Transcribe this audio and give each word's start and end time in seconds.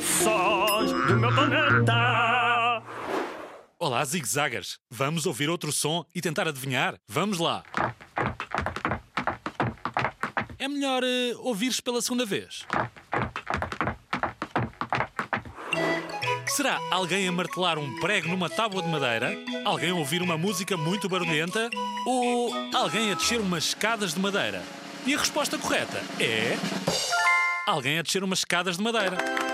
Sós 0.00 0.90
do 0.92 1.16
meu 1.16 1.34
planeta. 1.34 2.82
Olá, 3.78 4.02
zigzaggers. 4.04 4.78
Vamos 4.90 5.26
ouvir 5.26 5.50
outro 5.50 5.70
som 5.70 6.04
e 6.14 6.22
tentar 6.22 6.48
adivinhar? 6.48 6.94
Vamos 7.06 7.38
lá. 7.38 7.62
É 10.58 10.68
melhor 10.68 11.02
eh, 11.04 11.34
ouvires 11.36 11.80
pela 11.80 12.00
segunda 12.00 12.24
vez. 12.24 12.64
Será 16.46 16.78
alguém 16.90 17.28
a 17.28 17.32
martelar 17.32 17.78
um 17.78 18.00
prego 18.00 18.28
numa 18.28 18.48
tábua 18.48 18.82
de 18.82 18.88
madeira? 18.88 19.34
Alguém 19.66 19.90
a 19.90 19.94
ouvir 19.94 20.22
uma 20.22 20.38
música 20.38 20.78
muito 20.78 21.10
barulhenta? 21.10 21.68
Ou 22.06 22.52
alguém 22.74 23.12
a 23.12 23.14
descer 23.14 23.38
umas 23.38 23.64
escadas 23.64 24.14
de 24.14 24.20
madeira? 24.20 24.62
E 25.06 25.14
a 25.14 25.18
resposta 25.18 25.58
correta 25.58 26.02
é. 26.18 26.56
Alguém 27.66 27.98
a 27.98 28.02
descer 28.02 28.24
umas 28.24 28.40
escadas 28.40 28.76
de 28.76 28.82
madeira. 28.82 29.49